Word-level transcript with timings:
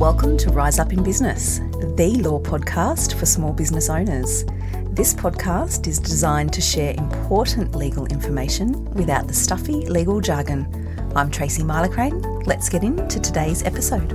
Welcome 0.00 0.38
to 0.38 0.50
Rise 0.50 0.78
Up 0.78 0.94
in 0.94 1.02
Business, 1.02 1.58
the 1.58 2.18
law 2.22 2.40
podcast 2.40 3.18
for 3.18 3.26
small 3.26 3.52
business 3.52 3.90
owners. 3.90 4.46
This 4.92 5.12
podcast 5.12 5.86
is 5.86 5.98
designed 5.98 6.54
to 6.54 6.62
share 6.62 6.94
important 6.94 7.76
legal 7.76 8.06
information 8.06 8.82
without 8.94 9.28
the 9.28 9.34
stuffy 9.34 9.86
legal 9.90 10.22
jargon. 10.22 11.12
I'm 11.14 11.30
Tracy 11.30 11.62
Milacrane. 11.62 12.46
Let's 12.46 12.70
get 12.70 12.82
into 12.82 13.20
today's 13.20 13.62
episode. 13.62 14.10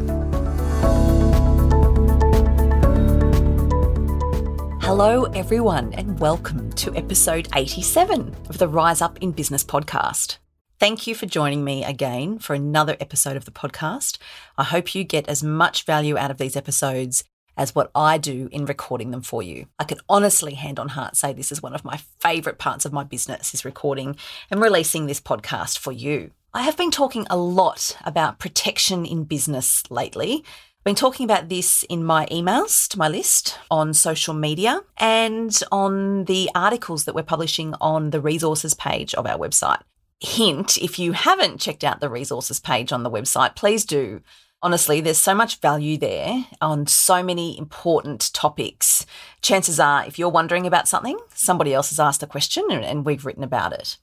Hello, 4.81 5.25
everyone, 5.35 5.93
and 5.93 6.19
welcome 6.19 6.71
to 6.73 6.95
episode 6.95 7.47
87 7.53 8.35
of 8.49 8.57
the 8.57 8.67
Rise 8.67 9.03
Up 9.03 9.19
in 9.21 9.33
Business 9.33 9.63
podcast. 9.63 10.39
Thank 10.77 11.07
you 11.07 11.15
for 11.15 11.25
joining 11.25 11.63
me 11.63 11.85
again 11.85 12.37
for 12.37 12.53
another 12.53 12.97
episode 12.99 13.37
of 13.37 13.45
the 13.45 13.51
podcast. 13.51 14.17
I 14.57 14.65
hope 14.65 14.93
you 14.93 15.05
get 15.05 15.29
as 15.29 15.41
much 15.41 15.85
value 15.85 16.17
out 16.17 16.31
of 16.31 16.37
these 16.37 16.57
episodes 16.57 17.23
as 17.55 17.73
what 17.73 17.89
I 17.95 18.17
do 18.17 18.49
in 18.51 18.65
recording 18.65 19.11
them 19.11 19.21
for 19.21 19.41
you. 19.41 19.67
I 19.79 19.85
can 19.85 19.99
honestly, 20.09 20.55
hand 20.55 20.77
on 20.77 20.89
heart, 20.89 21.15
say 21.15 21.31
this 21.31 21.49
is 21.49 21.63
one 21.63 21.73
of 21.73 21.85
my 21.85 22.01
favourite 22.19 22.57
parts 22.57 22.83
of 22.83 22.91
my 22.91 23.05
business 23.05 23.53
is 23.53 23.63
recording 23.63 24.17
and 24.51 24.61
releasing 24.61 25.05
this 25.05 25.21
podcast 25.21 25.77
for 25.77 25.93
you. 25.93 26.31
I 26.53 26.63
have 26.63 26.75
been 26.75 26.91
talking 26.91 27.25
a 27.29 27.37
lot 27.37 27.95
about 28.03 28.39
protection 28.39 29.05
in 29.05 29.23
business 29.23 29.89
lately. 29.89 30.43
I've 30.43 30.83
been 30.83 30.95
talking 30.95 31.23
about 31.23 31.47
this 31.47 31.83
in 31.83 32.03
my 32.03 32.25
emails 32.25 32.89
to 32.89 32.99
my 32.99 33.07
list 33.07 33.57
on 33.71 33.93
social 33.93 34.33
media 34.33 34.81
and 34.97 35.57
on 35.71 36.25
the 36.25 36.49
articles 36.53 37.05
that 37.05 37.15
we're 37.15 37.23
publishing 37.23 37.73
on 37.79 38.09
the 38.09 38.19
resources 38.19 38.73
page 38.73 39.13
of 39.13 39.25
our 39.25 39.37
website 39.37 39.79
hint 40.19 40.77
if 40.77 40.97
you 40.97 41.11
haven't 41.11 41.59
checked 41.59 41.83
out 41.83 41.99
the 41.99 42.09
resources 42.09 42.59
page 42.59 42.91
on 42.91 43.03
the 43.03 43.11
website, 43.11 43.55
please 43.55 43.85
do. 43.85 44.21
Honestly, 44.61 45.01
there's 45.01 45.17
so 45.17 45.35
much 45.35 45.59
value 45.59 45.97
there 45.97 46.45
on 46.59 46.87
so 46.87 47.21
many 47.21 47.57
important 47.57 48.33
topics. 48.33 49.05
Chances 49.41 49.79
are, 49.79 50.05
if 50.05 50.17
you're 50.17 50.29
wondering 50.29 50.65
about 50.65 50.87
something, 50.87 51.19
somebody 51.33 51.73
else 51.73 51.89
has 51.89 51.99
asked 51.99 52.23
a 52.23 52.27
question 52.27 52.65
and, 52.71 52.83
and 52.83 53.05
we've 53.05 53.25
written 53.25 53.43
about 53.43 53.73
it. 53.73 53.97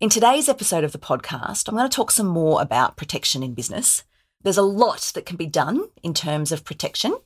In 0.00 0.08
today's 0.08 0.48
episode 0.48 0.84
of 0.84 0.92
the 0.92 0.98
podcast, 0.98 1.68
I'm 1.68 1.76
going 1.76 1.88
to 1.88 1.94
talk 1.94 2.10
some 2.10 2.26
more 2.26 2.62
about 2.62 2.96
protection 2.96 3.42
in 3.42 3.54
business. 3.54 4.04
There's 4.42 4.56
a 4.56 4.62
lot 4.62 5.12
that 5.14 5.26
can 5.26 5.36
be 5.36 5.46
done 5.46 5.88
in 6.02 6.14
terms 6.14 6.52
of 6.52 6.64
protection 6.64 7.16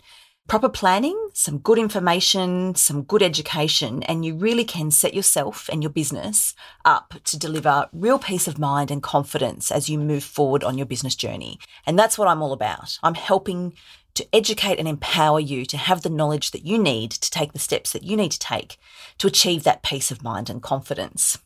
proper 0.48 0.68
planning, 0.68 1.30
some 1.32 1.58
good 1.58 1.78
information, 1.78 2.74
some 2.74 3.02
good 3.02 3.22
education, 3.22 4.02
and 4.02 4.24
you 4.24 4.34
really 4.34 4.64
can 4.64 4.90
set 4.90 5.14
yourself 5.14 5.68
and 5.72 5.82
your 5.82 5.90
business 5.90 6.54
up 6.84 7.14
to 7.24 7.38
deliver 7.38 7.88
real 7.92 8.18
peace 8.18 8.46
of 8.46 8.58
mind 8.58 8.90
and 8.90 9.02
confidence 9.02 9.70
as 9.70 9.88
you 9.88 9.98
move 9.98 10.24
forward 10.24 10.62
on 10.62 10.76
your 10.76 10.86
business 10.86 11.14
journey. 11.14 11.58
And 11.86 11.98
that's 11.98 12.18
what 12.18 12.28
I'm 12.28 12.42
all 12.42 12.52
about. 12.52 12.98
I'm 13.02 13.14
helping 13.14 13.74
to 14.14 14.26
educate 14.34 14.78
and 14.78 14.86
empower 14.86 15.40
you 15.40 15.64
to 15.64 15.76
have 15.76 16.02
the 16.02 16.10
knowledge 16.10 16.50
that 16.50 16.66
you 16.66 16.76
need 16.76 17.10
to 17.12 17.30
take 17.30 17.52
the 17.52 17.58
steps 17.58 17.92
that 17.92 18.02
you 18.02 18.16
need 18.16 18.32
to 18.32 18.38
take 18.38 18.76
to 19.18 19.26
achieve 19.26 19.62
that 19.64 19.82
peace 19.82 20.10
of 20.10 20.22
mind 20.22 20.50
and 20.50 20.62
confidence. 20.62 21.38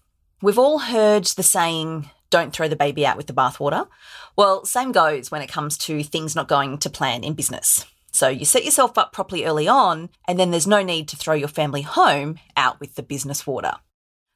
We've 0.42 0.58
all 0.58 0.80
heard 0.80 1.24
the 1.26 1.42
saying, 1.42 2.10
don't 2.28 2.52
throw 2.52 2.66
the 2.66 2.76
baby 2.76 3.06
out 3.06 3.16
with 3.16 3.28
the 3.28 3.32
bathwater. 3.32 3.86
Well, 4.34 4.64
same 4.64 4.90
goes 4.90 5.30
when 5.30 5.42
it 5.42 5.46
comes 5.48 5.78
to 5.78 6.02
things 6.02 6.34
not 6.34 6.48
going 6.48 6.78
to 6.78 6.90
plan 6.90 7.22
in 7.22 7.34
business. 7.34 7.86
So 8.16 8.28
you 8.28 8.46
set 8.46 8.64
yourself 8.64 8.96
up 8.96 9.12
properly 9.12 9.44
early 9.44 9.68
on, 9.68 10.08
and 10.26 10.38
then 10.40 10.50
there's 10.50 10.66
no 10.66 10.82
need 10.82 11.06
to 11.08 11.16
throw 11.16 11.34
your 11.34 11.48
family 11.48 11.82
home 11.82 12.38
out 12.56 12.80
with 12.80 12.94
the 12.94 13.02
business 13.02 13.46
water. 13.46 13.74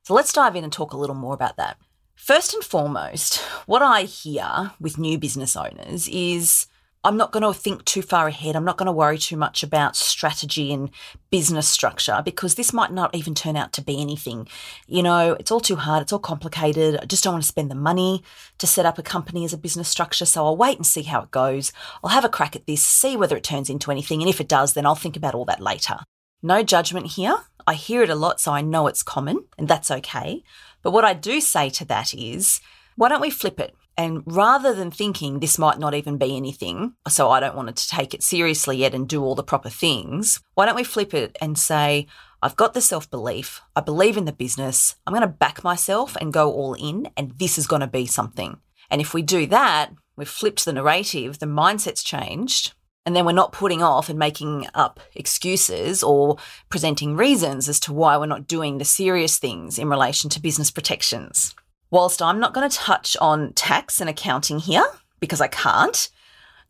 So 0.03 0.13
let's 0.13 0.35
dive 0.35 0.55
in 0.55 0.65
and 0.65 0.73
talk 0.73 0.93
a 0.93 0.99
little 0.99 1.17
more 1.17 1.33
about 1.33 1.57
that. 1.57 1.79
First 2.15 2.53
and 2.53 2.63
foremost, 2.63 3.39
what 3.65 3.81
I 3.81 4.03
hear 4.03 4.73
with 4.79 4.99
new 4.99 5.17
business 5.17 5.57
owners 5.57 6.09
is 6.09 6.67
I'm 7.03 7.17
not 7.17 7.33
going 7.33 7.43
to 7.43 7.59
think 7.59 7.87
too 7.87 8.03
far 8.03 8.29
ahead. 8.29 8.55
I'm 8.55 8.65
not 8.65 8.77
going 8.77 8.87
to 8.87 8.93
worry 8.93 9.17
too 9.17 9.39
much 9.39 9.63
about 9.63 9.97
strategy 9.97 10.71
and 10.71 10.91
business 11.31 11.67
structure 11.67 12.21
because 12.23 12.57
this 12.57 12.75
might 12.75 12.93
not 12.93 13.15
even 13.15 13.35
turn 13.35 13.57
out 13.57 13.73
to 13.75 13.83
be 13.83 14.03
anything. 14.03 14.47
You 14.87 15.03
know, 15.03 15.33
it's 15.41 15.51
all 15.51 15.61
too 15.61 15.77
hard. 15.77 16.03
It's 16.03 16.13
all 16.13 16.19
complicated. 16.19 16.99
I 17.01 17.07
just 17.07 17.25
don't 17.25 17.33
want 17.33 17.45
to 17.45 17.49
spend 17.49 17.71
the 17.71 17.75
money 17.75 18.23
to 18.59 18.67
set 18.67 18.85
up 18.85 18.99
a 18.99 19.03
company 19.03 19.47
as 19.47 19.55
a 19.55 19.59
business 19.59 19.89
structure. 19.89 20.27
So 20.27 20.45
I'll 20.45 20.59
wait 20.59 20.77
and 20.77 20.87
see 20.87 21.03
how 21.03 21.23
it 21.23 21.31
goes. 21.31 21.73
I'll 22.05 22.11
have 22.11 22.27
a 22.27 22.29
crack 22.29 22.55
at 22.55 22.67
this, 22.67 22.83
see 22.83 23.17
whether 23.17 23.37
it 23.37 23.45
turns 23.45 23.71
into 23.71 23.91
anything. 23.91 24.21
And 24.21 24.29
if 24.29 24.39
it 24.39 24.49
does, 24.49 24.75
then 24.75 24.85
I'll 24.85 24.95
think 24.95 25.17
about 25.17 25.35
all 25.35 25.47
that 25.47 25.61
later. 25.61 26.01
No 26.43 26.63
judgment 26.63 27.13
here. 27.13 27.39
I 27.67 27.75
hear 27.75 28.03
it 28.03 28.11
a 28.11 28.15
lot, 28.15 28.41
so 28.41 28.53
I 28.53 28.61
know 28.61 28.89
it's 28.89 29.03
common 29.03 29.45
and 29.57 29.69
that's 29.69 29.91
okay. 29.91 30.43
But 30.83 30.91
what 30.91 31.07
I 31.07 31.15
do 31.15 31.41
say 31.41 31.71
to 31.71 31.85
that 31.87 32.13
is, 32.13 32.61
why 32.97 33.09
don't 33.09 33.23
we 33.23 33.31
flip 33.31 33.59
it? 33.59 33.75
And 34.01 34.23
rather 34.25 34.73
than 34.73 34.91
thinking 34.91 35.41
this 35.41 35.59
might 35.59 35.79
not 35.79 35.93
even 35.93 36.17
be 36.17 36.35
anything, 36.35 36.95
so 37.07 37.29
I 37.29 37.39
don't 37.39 37.55
want 37.55 37.77
to 37.77 37.87
take 37.87 38.15
it 38.15 38.23
seriously 38.23 38.79
yet 38.79 38.95
and 38.95 39.07
do 39.07 39.23
all 39.23 39.35
the 39.35 39.43
proper 39.43 39.69
things, 39.69 40.41
why 40.55 40.65
don't 40.65 40.75
we 40.75 40.85
flip 40.85 41.13
it 41.13 41.37
and 41.39 41.59
say, 41.59 42.07
I've 42.41 42.57
got 42.57 42.73
the 42.73 42.81
self 42.81 43.11
belief, 43.11 43.61
I 43.77 43.83
believe 43.83 44.17
in 44.17 44.25
the 44.25 44.33
business, 44.33 44.97
I'm 45.07 45.13
going 45.13 45.21
to 45.21 45.27
back 45.27 45.63
myself 45.63 46.17
and 46.17 46.33
go 46.33 46.51
all 46.51 46.73
in, 46.73 47.11
and 47.15 47.33
this 47.33 47.59
is 47.59 47.67
going 47.67 47.83
to 47.83 47.87
be 47.87 48.07
something. 48.07 48.57
And 48.91 49.03
if 49.03 49.13
we 49.13 49.21
do 49.21 49.45
that, 49.49 49.91
we've 50.17 50.27
flipped 50.27 50.65
the 50.65 50.73
narrative, 50.73 51.39
the 51.39 51.45
mindset's 51.45 52.03
changed, 52.03 52.73
and 53.05 53.15
then 53.15 53.27
we're 53.27 53.33
not 53.33 53.53
putting 53.53 53.83
off 53.83 54.09
and 54.09 54.19
making 54.19 54.67
up 54.73 54.99
excuses 55.15 56.03
or 56.03 56.39
presenting 56.71 57.17
reasons 57.17 57.69
as 57.69 57.79
to 57.81 57.93
why 57.93 58.17
we're 58.17 58.25
not 58.25 58.49
doing 58.49 58.79
the 58.79 58.87
serious 58.87 59.37
things 59.39 59.79
in 59.79 59.91
relation 59.91 60.31
to 60.31 60.41
business 60.41 60.71
protections. 60.71 61.55
Whilst 61.91 62.23
I'm 62.23 62.39
not 62.39 62.55
going 62.55 62.71
to 62.71 62.77
touch 62.77 63.17
on 63.21 63.53
tax 63.55 64.01
and 64.01 64.09
accounting 64.09 64.61
here 64.61 64.87
because 65.19 65.41
I 65.41 65.49
can't, 65.49 66.09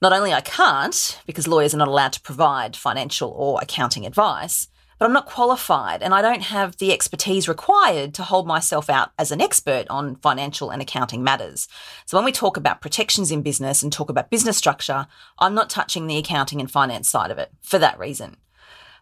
not 0.01 0.15
only 0.15 0.33
I 0.33 0.41
can't 0.41 1.21
because 1.27 1.47
lawyers 1.47 1.75
are 1.75 1.79
not 1.79 1.89
allowed 1.89 2.15
to 2.15 2.23
provide 2.23 2.75
financial 2.75 3.29
or 3.31 3.59
accounting 3.61 4.07
advice, 4.07 4.69
but 4.99 5.05
I'm 5.05 5.13
not 5.13 5.27
qualified 5.27 6.03
and 6.03 6.15
I 6.15 6.23
don't 6.23 6.45
have 6.45 6.79
the 6.79 6.91
expertise 6.91 7.49
required 7.49 8.15
to 8.15 8.23
hold 8.23 8.47
myself 8.47 8.89
out 8.89 9.11
as 9.19 9.31
an 9.31 9.43
expert 9.43 9.87
on 9.91 10.17
financial 10.17 10.71
and 10.71 10.81
accounting 10.81 11.23
matters. 11.23 11.69
So 12.07 12.17
when 12.17 12.25
we 12.25 12.33
talk 12.33 12.57
about 12.57 12.81
protections 12.81 13.31
in 13.31 13.43
business 13.43 13.83
and 13.83 13.93
talk 13.93 14.09
about 14.09 14.31
business 14.31 14.57
structure, 14.57 15.07
I'm 15.39 15.55
not 15.55 15.69
touching 15.69 16.07
the 16.07 16.17
accounting 16.17 16.61
and 16.61 16.71
finance 16.71 17.11
side 17.11 17.31
of 17.31 17.39
it 17.39 17.51
for 17.61 17.79
that 17.79 17.99
reason. 17.99 18.39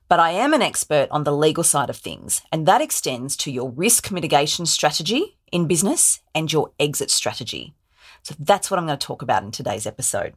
But 0.09 0.19
I 0.19 0.31
am 0.31 0.53
an 0.53 0.63
expert 0.63 1.07
on 1.13 1.23
the 1.23 1.37
legal 1.37 1.63
side 1.63 1.91
of 1.91 1.97
things, 1.97 2.43
and 2.51 2.67
that 2.67 2.81
extends 2.81 3.37
to 3.37 3.53
your 3.53 3.71
risk 3.71 4.11
mitigation 4.11 4.67
strategy 4.67 5.38
in 5.53 5.67
business 5.67 6.21
and 6.35 6.53
your 6.53 6.73
exit 6.79 7.11
strategy. 7.11 7.75
So 8.23 8.35
that's 8.39 8.71
what 8.71 8.79
I'm 8.79 8.87
going 8.87 8.99
to 8.99 9.07
talk 9.07 9.23
about 9.23 9.43
in 9.43 9.51
today's 9.51 9.87
episode. 9.87 10.35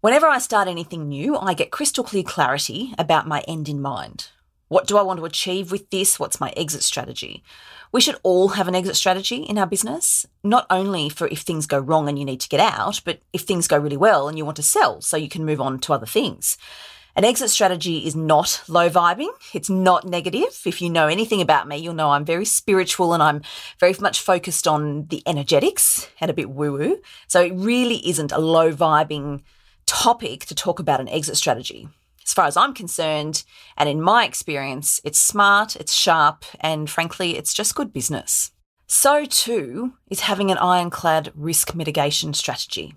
Whenever 0.00 0.26
I 0.26 0.38
start 0.38 0.68
anything 0.68 1.08
new, 1.08 1.36
I 1.36 1.54
get 1.54 1.70
crystal 1.70 2.02
clear 2.04 2.24
clarity 2.24 2.92
about 2.98 3.28
my 3.28 3.40
end 3.46 3.68
in 3.68 3.80
mind. 3.80 4.28
What 4.68 4.86
do 4.86 4.96
I 4.96 5.02
want 5.02 5.18
to 5.18 5.26
achieve 5.26 5.70
with 5.70 5.90
this? 5.90 6.18
What's 6.18 6.40
my 6.40 6.50
exit 6.56 6.82
strategy? 6.82 7.42
We 7.92 8.00
should 8.00 8.16
all 8.22 8.48
have 8.48 8.68
an 8.68 8.74
exit 8.74 8.96
strategy 8.96 9.36
in 9.36 9.58
our 9.58 9.66
business, 9.66 10.24
not 10.42 10.66
only 10.70 11.10
for 11.10 11.28
if 11.28 11.40
things 11.40 11.66
go 11.66 11.78
wrong 11.78 12.08
and 12.08 12.18
you 12.18 12.24
need 12.24 12.40
to 12.40 12.48
get 12.48 12.58
out, 12.58 13.02
but 13.04 13.20
if 13.34 13.42
things 13.42 13.68
go 13.68 13.76
really 13.76 13.98
well 13.98 14.28
and 14.28 14.38
you 14.38 14.46
want 14.46 14.56
to 14.56 14.62
sell 14.62 15.02
so 15.02 15.18
you 15.18 15.28
can 15.28 15.44
move 15.44 15.60
on 15.60 15.78
to 15.80 15.92
other 15.92 16.06
things. 16.06 16.56
An 17.14 17.26
exit 17.26 17.50
strategy 17.50 18.06
is 18.06 18.16
not 18.16 18.62
low 18.68 18.88
vibing. 18.88 19.28
It's 19.52 19.68
not 19.68 20.06
negative. 20.06 20.62
If 20.64 20.80
you 20.80 20.88
know 20.88 21.08
anything 21.08 21.42
about 21.42 21.68
me, 21.68 21.76
you'll 21.76 21.92
know 21.92 22.12
I'm 22.12 22.24
very 22.24 22.46
spiritual 22.46 23.12
and 23.12 23.22
I'm 23.22 23.42
very 23.78 23.94
much 24.00 24.20
focused 24.20 24.66
on 24.66 25.06
the 25.08 25.22
energetics 25.26 26.08
and 26.22 26.30
a 26.30 26.34
bit 26.34 26.48
woo 26.48 26.72
woo. 26.72 27.02
So 27.28 27.42
it 27.42 27.52
really 27.54 28.08
isn't 28.08 28.32
a 28.32 28.38
low 28.38 28.72
vibing 28.72 29.42
topic 29.84 30.46
to 30.46 30.54
talk 30.54 30.78
about 30.78 31.00
an 31.00 31.08
exit 31.10 31.36
strategy. 31.36 31.86
As 32.24 32.32
far 32.32 32.46
as 32.46 32.56
I'm 32.56 32.72
concerned, 32.72 33.44
and 33.76 33.90
in 33.90 34.00
my 34.00 34.24
experience, 34.24 35.00
it's 35.04 35.18
smart, 35.18 35.76
it's 35.76 35.92
sharp, 35.92 36.44
and 36.60 36.88
frankly, 36.88 37.36
it's 37.36 37.52
just 37.52 37.74
good 37.74 37.92
business. 37.92 38.52
So 38.86 39.26
too 39.26 39.94
is 40.08 40.20
having 40.20 40.50
an 40.50 40.58
ironclad 40.58 41.30
risk 41.34 41.74
mitigation 41.74 42.32
strategy. 42.32 42.94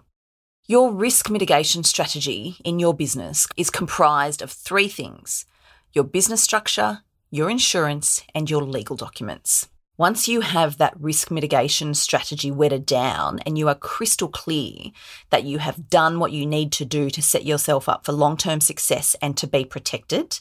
Your 0.67 0.91
risk 0.91 1.29
mitigation 1.29 1.83
strategy 1.83 2.57
in 2.65 2.79
your 2.79 2.95
business 2.95 3.45
is 3.55 3.69
comprised 3.69 4.41
of 4.41 4.51
three 4.51 4.87
things 4.87 5.45
your 5.93 6.03
business 6.03 6.41
structure, 6.41 7.01
your 7.29 7.51
insurance, 7.51 8.23
and 8.33 8.49
your 8.49 8.63
legal 8.63 8.95
documents. 8.95 9.69
Once 9.95 10.27
you 10.27 10.41
have 10.41 10.79
that 10.79 10.99
risk 10.99 11.29
mitigation 11.29 11.93
strategy 11.93 12.49
wetted 12.49 12.83
down 12.83 13.37
and 13.45 13.59
you 13.59 13.67
are 13.67 13.75
crystal 13.75 14.27
clear 14.27 14.89
that 15.29 15.43
you 15.43 15.59
have 15.59 15.87
done 15.87 16.17
what 16.17 16.31
you 16.31 16.47
need 16.47 16.71
to 16.71 16.83
do 16.83 17.11
to 17.11 17.21
set 17.21 17.45
yourself 17.45 17.87
up 17.87 18.03
for 18.03 18.11
long 18.11 18.35
term 18.35 18.59
success 18.59 19.15
and 19.21 19.37
to 19.37 19.45
be 19.45 19.63
protected, 19.63 20.39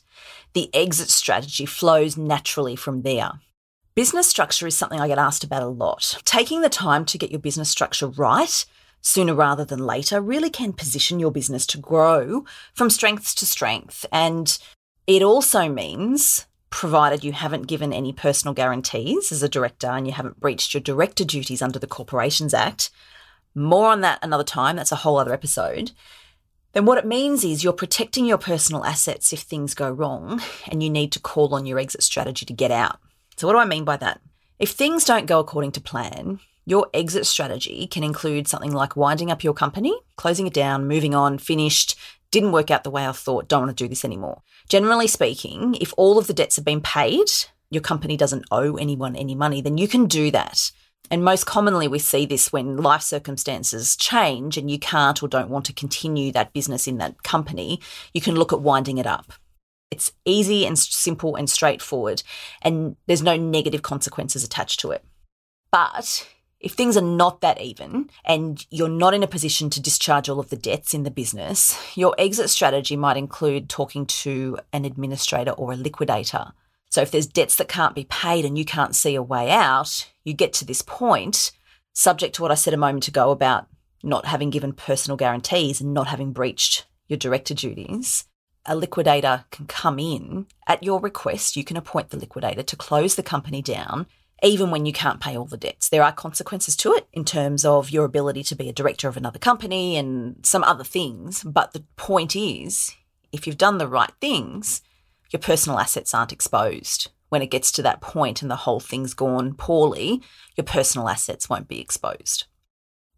the 0.54 0.74
exit 0.74 1.10
strategy 1.10 1.66
flows 1.66 2.16
naturally 2.16 2.76
from 2.76 3.02
there. 3.02 3.32
Business 3.94 4.26
structure 4.26 4.66
is 4.66 4.74
something 4.74 4.98
I 4.98 5.06
get 5.06 5.18
asked 5.18 5.44
about 5.44 5.62
a 5.62 5.68
lot. 5.68 6.16
Taking 6.24 6.62
the 6.62 6.70
time 6.70 7.04
to 7.04 7.18
get 7.18 7.30
your 7.30 7.40
business 7.40 7.68
structure 7.68 8.08
right 8.08 8.64
sooner 9.04 9.34
rather 9.34 9.66
than 9.66 9.86
later 9.86 10.18
really 10.18 10.48
can 10.48 10.72
position 10.72 11.20
your 11.20 11.30
business 11.30 11.66
to 11.66 11.78
grow 11.78 12.42
from 12.72 12.88
strength 12.88 13.36
to 13.36 13.44
strength. 13.44 14.06
And 14.10 14.58
it 15.06 15.22
also 15.22 15.68
means, 15.68 16.46
provided 16.70 17.22
you 17.22 17.32
haven't 17.32 17.66
given 17.66 17.92
any 17.92 18.14
personal 18.14 18.54
guarantees 18.54 19.30
as 19.30 19.42
a 19.42 19.48
director 19.48 19.88
and 19.88 20.06
you 20.06 20.14
haven't 20.14 20.40
breached 20.40 20.72
your 20.72 20.80
director 20.80 21.22
duties 21.22 21.60
under 21.60 21.78
the 21.78 21.86
Corporations 21.86 22.54
Act, 22.54 22.90
more 23.54 23.90
on 23.90 24.00
that 24.00 24.18
another 24.22 24.42
time, 24.42 24.76
that's 24.76 24.90
a 24.90 24.96
whole 24.96 25.18
other 25.18 25.34
episode. 25.34 25.92
then 26.72 26.86
what 26.86 26.98
it 26.98 27.06
means 27.06 27.44
is 27.44 27.62
you're 27.62 27.74
protecting 27.74 28.24
your 28.24 28.38
personal 28.38 28.84
assets 28.86 29.34
if 29.34 29.40
things 29.40 29.74
go 29.74 29.90
wrong 29.90 30.40
and 30.68 30.82
you 30.82 30.88
need 30.88 31.12
to 31.12 31.20
call 31.20 31.54
on 31.54 31.66
your 31.66 31.78
exit 31.78 32.02
strategy 32.02 32.46
to 32.46 32.54
get 32.54 32.70
out. 32.70 32.98
So, 33.36 33.46
what 33.46 33.52
do 33.52 33.58
I 33.58 33.66
mean 33.66 33.84
by 33.84 33.98
that? 33.98 34.22
If 34.58 34.70
things 34.70 35.04
don't 35.04 35.26
go 35.26 35.40
according 35.40 35.72
to 35.72 35.80
plan, 35.80 36.40
your 36.66 36.88
exit 36.94 37.26
strategy 37.26 37.86
can 37.86 38.02
include 38.02 38.48
something 38.48 38.72
like 38.72 38.96
winding 38.96 39.30
up 39.30 39.44
your 39.44 39.54
company, 39.54 39.94
closing 40.16 40.46
it 40.46 40.54
down, 40.54 40.88
moving 40.88 41.14
on, 41.14 41.38
finished, 41.38 41.96
didn't 42.30 42.52
work 42.52 42.70
out 42.70 42.84
the 42.84 42.90
way 42.90 43.06
I 43.06 43.12
thought, 43.12 43.48
don't 43.48 43.66
want 43.66 43.76
to 43.76 43.84
do 43.84 43.88
this 43.88 44.04
anymore. 44.04 44.42
Generally 44.68 45.08
speaking, 45.08 45.76
if 45.80 45.92
all 45.96 46.18
of 46.18 46.26
the 46.26 46.34
debts 46.34 46.56
have 46.56 46.64
been 46.64 46.80
paid, 46.80 47.28
your 47.70 47.82
company 47.82 48.16
doesn't 48.16 48.46
owe 48.50 48.76
anyone 48.76 49.14
any 49.14 49.34
money, 49.34 49.60
then 49.60 49.78
you 49.78 49.86
can 49.86 50.06
do 50.06 50.30
that. 50.30 50.72
And 51.10 51.22
most 51.22 51.44
commonly, 51.44 51.86
we 51.86 51.98
see 51.98 52.24
this 52.24 52.52
when 52.52 52.78
life 52.78 53.02
circumstances 53.02 53.94
change 53.94 54.56
and 54.56 54.70
you 54.70 54.78
can't 54.78 55.22
or 55.22 55.28
don't 55.28 55.50
want 55.50 55.66
to 55.66 55.72
continue 55.72 56.32
that 56.32 56.52
business 56.52 56.86
in 56.86 56.98
that 56.98 57.22
company. 57.22 57.80
You 58.14 58.20
can 58.20 58.36
look 58.36 58.52
at 58.52 58.62
winding 58.62 58.98
it 58.98 59.06
up. 59.06 59.34
It's 59.90 60.12
easy 60.24 60.66
and 60.66 60.78
simple 60.78 61.36
and 61.36 61.48
straightforward, 61.48 62.22
and 62.62 62.96
there's 63.06 63.22
no 63.22 63.36
negative 63.36 63.82
consequences 63.82 64.42
attached 64.42 64.80
to 64.80 64.90
it. 64.90 65.04
But 65.70 66.26
if 66.64 66.72
things 66.72 66.96
are 66.96 67.02
not 67.02 67.42
that 67.42 67.60
even 67.60 68.08
and 68.24 68.66
you're 68.70 68.88
not 68.88 69.12
in 69.12 69.22
a 69.22 69.28
position 69.28 69.68
to 69.68 69.82
discharge 69.82 70.30
all 70.30 70.40
of 70.40 70.48
the 70.48 70.56
debts 70.56 70.94
in 70.94 71.02
the 71.02 71.10
business, 71.10 71.78
your 71.94 72.14
exit 72.16 72.48
strategy 72.48 72.96
might 72.96 73.18
include 73.18 73.68
talking 73.68 74.06
to 74.06 74.58
an 74.72 74.86
administrator 74.86 75.50
or 75.50 75.74
a 75.74 75.76
liquidator. 75.76 76.52
So 76.88 77.02
if 77.02 77.10
there's 77.10 77.26
debts 77.26 77.56
that 77.56 77.68
can't 77.68 77.94
be 77.94 78.04
paid 78.04 78.46
and 78.46 78.56
you 78.56 78.64
can't 78.64 78.96
see 78.96 79.14
a 79.14 79.22
way 79.22 79.50
out, 79.50 80.10
you 80.24 80.32
get 80.32 80.54
to 80.54 80.64
this 80.64 80.80
point, 80.80 81.52
subject 81.92 82.34
to 82.36 82.42
what 82.42 82.50
I 82.50 82.54
said 82.54 82.72
a 82.72 82.78
moment 82.78 83.08
ago 83.08 83.30
about 83.30 83.66
not 84.02 84.24
having 84.24 84.48
given 84.48 84.72
personal 84.72 85.18
guarantees 85.18 85.82
and 85.82 85.92
not 85.92 86.06
having 86.06 86.32
breached 86.32 86.86
your 87.08 87.18
director 87.18 87.52
duties. 87.52 88.24
A 88.64 88.74
liquidator 88.74 89.44
can 89.50 89.66
come 89.66 89.98
in 89.98 90.46
at 90.66 90.82
your 90.82 90.98
request. 90.98 91.56
You 91.56 91.64
can 91.64 91.76
appoint 91.76 92.08
the 92.08 92.16
liquidator 92.16 92.62
to 92.62 92.76
close 92.76 93.16
the 93.16 93.22
company 93.22 93.60
down 93.60 94.06
even 94.42 94.70
when 94.70 94.84
you 94.86 94.92
can't 94.92 95.20
pay 95.20 95.36
all 95.36 95.46
the 95.46 95.56
debts. 95.56 95.88
There 95.88 96.02
are 96.02 96.12
consequences 96.12 96.76
to 96.76 96.92
it 96.92 97.08
in 97.12 97.24
terms 97.24 97.64
of 97.64 97.90
your 97.90 98.04
ability 98.04 98.42
to 98.44 98.54
be 98.54 98.68
a 98.68 98.72
director 98.72 99.08
of 99.08 99.16
another 99.16 99.38
company 99.38 99.96
and 99.96 100.44
some 100.44 100.64
other 100.64 100.84
things. 100.84 101.42
But 101.44 101.72
the 101.72 101.84
point 101.96 102.36
is, 102.36 102.94
if 103.32 103.46
you've 103.46 103.58
done 103.58 103.78
the 103.78 103.88
right 103.88 104.12
things, 104.20 104.82
your 105.30 105.40
personal 105.40 105.78
assets 105.78 106.14
aren't 106.14 106.32
exposed. 106.32 107.10
When 107.28 107.42
it 107.42 107.50
gets 107.50 107.72
to 107.72 107.82
that 107.82 108.00
point 108.00 108.42
and 108.42 108.50
the 108.50 108.56
whole 108.56 108.80
thing's 108.80 109.14
gone 109.14 109.54
poorly, 109.54 110.22
your 110.56 110.64
personal 110.64 111.08
assets 111.08 111.48
won't 111.48 111.66
be 111.66 111.80
exposed. 111.80 112.44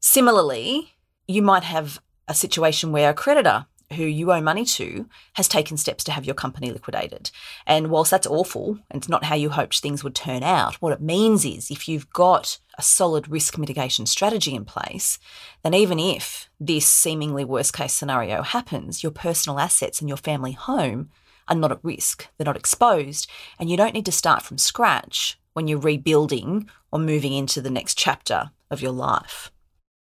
Similarly, 0.00 0.94
you 1.26 1.42
might 1.42 1.64
have 1.64 2.00
a 2.28 2.34
situation 2.34 2.92
where 2.92 3.10
a 3.10 3.14
creditor 3.14 3.66
who 3.94 4.04
you 4.04 4.32
owe 4.32 4.40
money 4.40 4.64
to 4.64 5.08
has 5.34 5.48
taken 5.48 5.76
steps 5.76 6.04
to 6.04 6.12
have 6.12 6.24
your 6.24 6.34
company 6.34 6.70
liquidated. 6.70 7.30
And 7.66 7.88
whilst 7.88 8.10
that's 8.10 8.26
awful 8.26 8.78
and 8.90 9.00
it's 9.00 9.08
not 9.08 9.24
how 9.24 9.34
you 9.34 9.50
hoped 9.50 9.80
things 9.80 10.02
would 10.02 10.14
turn 10.14 10.42
out, 10.42 10.76
what 10.76 10.92
it 10.92 11.00
means 11.00 11.44
is 11.44 11.70
if 11.70 11.88
you've 11.88 12.10
got 12.10 12.58
a 12.78 12.82
solid 12.82 13.28
risk 13.28 13.58
mitigation 13.58 14.06
strategy 14.06 14.54
in 14.54 14.64
place, 14.64 15.18
then 15.62 15.74
even 15.74 15.98
if 15.98 16.48
this 16.60 16.86
seemingly 16.86 17.44
worst 17.44 17.72
case 17.72 17.92
scenario 17.92 18.42
happens, 18.42 19.02
your 19.02 19.12
personal 19.12 19.58
assets 19.58 20.00
and 20.00 20.08
your 20.08 20.18
family 20.18 20.52
home 20.52 21.10
are 21.48 21.56
not 21.56 21.72
at 21.72 21.84
risk, 21.84 22.26
they're 22.36 22.44
not 22.44 22.56
exposed, 22.56 23.30
and 23.58 23.70
you 23.70 23.76
don't 23.76 23.94
need 23.94 24.06
to 24.06 24.12
start 24.12 24.42
from 24.42 24.58
scratch 24.58 25.38
when 25.52 25.68
you're 25.68 25.78
rebuilding 25.78 26.68
or 26.90 26.98
moving 26.98 27.32
into 27.32 27.60
the 27.60 27.70
next 27.70 27.96
chapter 27.96 28.50
of 28.70 28.82
your 28.82 28.92
life. 28.92 29.50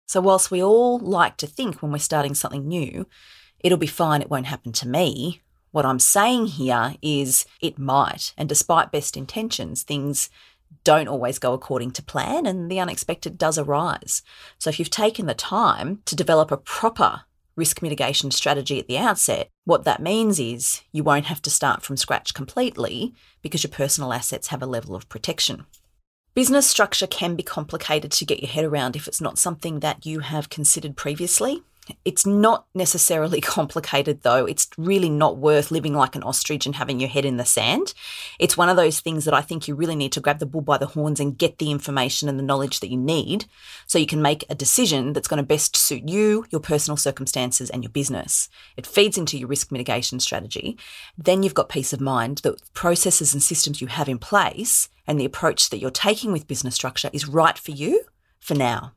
So, 0.06 0.20
whilst 0.20 0.50
we 0.50 0.62
all 0.62 0.98
like 0.98 1.36
to 1.38 1.46
think 1.46 1.80
when 1.80 1.92
we're 1.92 1.98
starting 1.98 2.34
something 2.34 2.66
new, 2.66 3.06
it'll 3.60 3.78
be 3.78 3.86
fine, 3.86 4.22
it 4.22 4.30
won't 4.30 4.46
happen 4.46 4.72
to 4.72 4.88
me. 4.88 5.42
What 5.70 5.84
I'm 5.84 5.98
saying 5.98 6.46
here 6.46 6.94
is 7.02 7.44
it 7.60 7.78
might, 7.78 8.32
and 8.36 8.48
despite 8.48 8.92
best 8.92 9.16
intentions, 9.16 9.82
things 9.82 10.30
don't 10.84 11.08
always 11.08 11.38
go 11.38 11.52
according 11.52 11.90
to 11.92 12.02
plan 12.02 12.46
and 12.46 12.70
the 12.70 12.80
unexpected 12.80 13.36
does 13.38 13.58
arise. 13.58 14.22
So, 14.58 14.70
if 14.70 14.78
you've 14.78 14.90
taken 14.90 15.26
the 15.26 15.34
time 15.34 16.02
to 16.06 16.16
develop 16.16 16.50
a 16.50 16.56
proper 16.56 17.22
risk 17.56 17.82
mitigation 17.82 18.30
strategy 18.30 18.78
at 18.78 18.86
the 18.86 18.98
outset, 18.98 19.50
what 19.64 19.84
that 19.84 20.00
means 20.00 20.38
is 20.38 20.80
you 20.92 21.02
won't 21.02 21.26
have 21.26 21.42
to 21.42 21.50
start 21.50 21.82
from 21.82 21.96
scratch 21.96 22.32
completely 22.32 23.14
because 23.42 23.62
your 23.62 23.70
personal 23.70 24.12
assets 24.12 24.48
have 24.48 24.62
a 24.62 24.66
level 24.66 24.94
of 24.94 25.08
protection. 25.08 25.66
Business 26.34 26.70
structure 26.70 27.08
can 27.08 27.34
be 27.34 27.42
complicated 27.42 28.12
to 28.12 28.24
get 28.24 28.40
your 28.40 28.50
head 28.50 28.64
around 28.64 28.94
if 28.94 29.08
it's 29.08 29.20
not 29.20 29.38
something 29.38 29.80
that 29.80 30.06
you 30.06 30.20
have 30.20 30.48
considered 30.48 30.96
previously. 30.96 31.64
It's 32.04 32.26
not 32.26 32.66
necessarily 32.74 33.40
complicated, 33.58 34.22
though. 34.22 34.44
It's 34.44 34.68
really 34.76 35.10
not 35.10 35.38
worth 35.38 35.70
living 35.70 35.94
like 35.94 36.16
an 36.16 36.22
ostrich 36.22 36.66
and 36.66 36.76
having 36.76 37.00
your 37.00 37.08
head 37.08 37.24
in 37.24 37.36
the 37.36 37.44
sand. 37.44 37.94
It's 38.38 38.56
one 38.56 38.68
of 38.68 38.76
those 38.76 39.00
things 39.00 39.24
that 39.24 39.34
I 39.34 39.40
think 39.40 39.68
you 39.68 39.74
really 39.74 39.96
need 39.96 40.12
to 40.12 40.20
grab 40.20 40.38
the 40.38 40.46
bull 40.46 40.60
by 40.60 40.78
the 40.78 40.86
horns 40.86 41.20
and 41.20 41.38
get 41.38 41.58
the 41.58 41.70
information 41.70 42.28
and 42.28 42.38
the 42.38 42.44
knowledge 42.44 42.80
that 42.80 42.90
you 42.90 42.96
need 42.96 43.46
so 43.86 43.98
you 43.98 44.06
can 44.06 44.22
make 44.22 44.44
a 44.48 44.54
decision 44.54 45.12
that's 45.12 45.28
going 45.28 45.38
to 45.38 45.46
best 45.46 45.76
suit 45.76 46.08
you, 46.08 46.46
your 46.50 46.60
personal 46.60 46.96
circumstances, 46.96 47.70
and 47.70 47.82
your 47.82 47.90
business. 47.90 48.48
It 48.76 48.86
feeds 48.86 49.18
into 49.18 49.38
your 49.38 49.48
risk 49.48 49.72
mitigation 49.72 50.20
strategy. 50.20 50.78
Then 51.16 51.42
you've 51.42 51.54
got 51.54 51.68
peace 51.68 51.92
of 51.92 52.00
mind 52.00 52.38
that 52.38 52.72
processes 52.74 53.32
and 53.32 53.42
systems 53.42 53.80
you 53.80 53.86
have 53.86 54.08
in 54.08 54.18
place 54.18 54.88
and 55.06 55.18
the 55.18 55.24
approach 55.24 55.70
that 55.70 55.78
you're 55.78 55.90
taking 55.90 56.32
with 56.32 56.46
business 56.46 56.74
structure 56.74 57.10
is 57.12 57.26
right 57.26 57.56
for 57.58 57.70
you 57.70 58.04
for 58.40 58.54
now. 58.54 58.92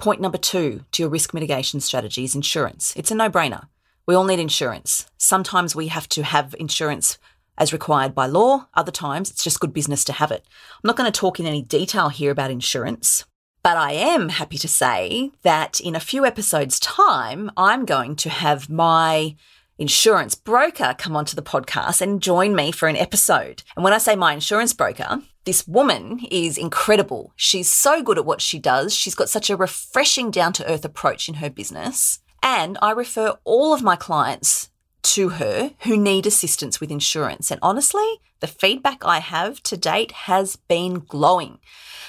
Point 0.00 0.22
number 0.22 0.38
two 0.38 0.86
to 0.92 1.02
your 1.02 1.10
risk 1.10 1.34
mitigation 1.34 1.78
strategy 1.78 2.24
is 2.24 2.34
insurance. 2.34 2.94
It's 2.96 3.10
a 3.10 3.14
no 3.14 3.28
brainer. 3.28 3.68
We 4.06 4.14
all 4.14 4.24
need 4.24 4.38
insurance. 4.38 5.06
Sometimes 5.18 5.76
we 5.76 5.88
have 5.88 6.08
to 6.08 6.22
have 6.22 6.54
insurance 6.58 7.18
as 7.58 7.74
required 7.74 8.14
by 8.14 8.24
law, 8.24 8.66
other 8.72 8.90
times 8.90 9.30
it's 9.30 9.44
just 9.44 9.60
good 9.60 9.74
business 9.74 10.02
to 10.04 10.14
have 10.14 10.30
it. 10.30 10.46
I'm 10.48 10.88
not 10.88 10.96
going 10.96 11.12
to 11.12 11.20
talk 11.20 11.38
in 11.38 11.44
any 11.44 11.60
detail 11.60 12.08
here 12.08 12.30
about 12.30 12.50
insurance, 12.50 13.26
but 13.62 13.76
I 13.76 13.92
am 13.92 14.30
happy 14.30 14.56
to 14.56 14.68
say 14.68 15.32
that 15.42 15.78
in 15.80 15.94
a 15.94 16.00
few 16.00 16.24
episodes' 16.24 16.80
time, 16.80 17.50
I'm 17.58 17.84
going 17.84 18.16
to 18.16 18.30
have 18.30 18.70
my 18.70 19.36
insurance 19.76 20.34
broker 20.34 20.94
come 20.96 21.14
onto 21.14 21.36
the 21.36 21.42
podcast 21.42 22.00
and 22.00 22.22
join 22.22 22.54
me 22.54 22.72
for 22.72 22.88
an 22.88 22.96
episode. 22.96 23.62
And 23.76 23.84
when 23.84 23.92
I 23.92 23.98
say 23.98 24.16
my 24.16 24.32
insurance 24.32 24.72
broker, 24.72 25.20
this 25.44 25.66
woman 25.66 26.20
is 26.30 26.58
incredible. 26.58 27.32
She's 27.36 27.70
so 27.70 28.02
good 28.02 28.18
at 28.18 28.26
what 28.26 28.40
she 28.40 28.58
does. 28.58 28.94
She's 28.94 29.14
got 29.14 29.28
such 29.28 29.50
a 29.50 29.56
refreshing, 29.56 30.30
down 30.30 30.52
to 30.54 30.70
earth 30.70 30.84
approach 30.84 31.28
in 31.28 31.36
her 31.36 31.50
business. 31.50 32.20
And 32.42 32.78
I 32.82 32.92
refer 32.92 33.36
all 33.44 33.72
of 33.72 33.82
my 33.82 33.96
clients 33.96 34.70
to 35.02 35.30
her 35.30 35.72
who 35.80 35.96
need 35.96 36.26
assistance 36.26 36.80
with 36.80 36.90
insurance. 36.90 37.50
And 37.50 37.58
honestly, 37.62 38.20
the 38.40 38.46
feedback 38.46 39.04
I 39.04 39.20
have 39.20 39.62
to 39.64 39.76
date 39.76 40.12
has 40.12 40.56
been 40.56 41.00
glowing. 41.00 41.58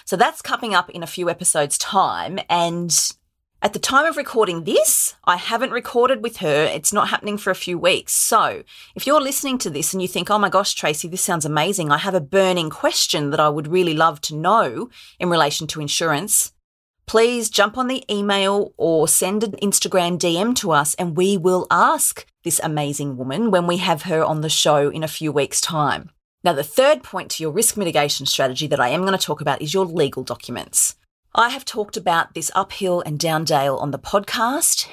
So 0.06 0.16
that's 0.16 0.42
coming 0.42 0.74
up 0.74 0.90
in 0.90 1.04
a 1.04 1.08
few 1.08 1.30
episodes' 1.30 1.78
time. 1.78 2.40
And 2.50 2.92
at 3.64 3.74
the 3.74 3.80
time 3.80 4.08
of 4.08 4.18
recording 4.18 4.64
this, 4.64 5.14
I 5.24 5.36
haven't 5.36 5.72
recorded 5.72 6.24
with 6.24 6.38
her. 6.38 6.64
It's 6.64 6.92
not 6.92 7.10
happening 7.10 7.38
for 7.38 7.52
a 7.52 7.56
few 7.56 7.78
weeks. 7.78 8.14
So 8.14 8.64
if 8.96 9.06
you're 9.06 9.22
listening 9.22 9.60
to 9.60 9.70
this 9.70 9.94
and 9.94 10.02
you 10.02 10.08
think, 10.08 10.32
oh 10.32 10.40
my 10.40 10.50
gosh, 10.50 10.74
Tracy, 10.74 11.08
this 11.08 11.22
sounds 11.22 11.46
amazing. 11.46 11.92
I 11.92 12.00
have 12.00 12.16
a 12.16 12.22
burning 12.22 12.72
question 12.72 13.30
that 13.30 13.40
I 13.40 13.50
would 13.50 13.68
really 13.68 13.94
love 13.94 14.20
to 14.22 14.36
know 14.36 14.90
in 15.20 15.30
relation 15.30 15.68
to 15.68 15.82
insurance. 15.82 16.54
Please 17.06 17.52
jump 17.52 17.78
on 17.78 17.88
the 17.88 18.04
email 18.10 18.74
or 18.78 19.08
send 19.08 19.44
an 19.44 19.52
Instagram 19.62 20.18
DM 20.18 20.56
to 20.56 20.72
us 20.72 20.96
and 20.96 21.16
we 21.16 21.38
will 21.38 21.68
ask 21.70 22.26
this 22.44 22.60
amazing 22.64 23.16
woman 23.16 23.52
when 23.52 23.68
we 23.68 23.78
have 23.78 24.04
her 24.04 24.24
on 24.24 24.42
the 24.42 24.50
show 24.50 24.90
in 24.90 25.04
a 25.04 25.08
few 25.08 25.32
weeks' 25.32 25.62
time. 25.62 26.10
Now, 26.44 26.54
the 26.54 26.64
third 26.64 27.04
point 27.04 27.30
to 27.32 27.44
your 27.44 27.52
risk 27.52 27.78
mitigation 27.78 28.26
strategy 28.26 28.66
that 28.66 28.80
I 28.80 28.90
am 28.90 29.02
going 29.02 29.18
to 29.18 29.24
talk 29.24 29.42
about 29.42 29.62
is 29.62 29.74
your 29.74 29.86
legal 29.86 30.24
documents. 30.24 30.96
I 31.34 31.48
have 31.48 31.64
talked 31.64 31.96
about 31.96 32.34
this 32.34 32.52
uphill 32.54 33.00
and 33.00 33.18
down 33.18 33.46
dale 33.46 33.78
on 33.78 33.92
the 33.92 34.00
podcast, 34.00 34.90